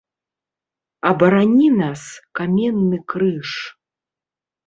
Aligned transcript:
Абарані 1.09 1.67
нас, 1.81 2.01
каменны 2.39 2.99
крыж! 3.13 3.49